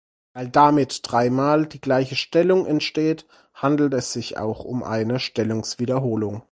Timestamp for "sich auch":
4.11-4.63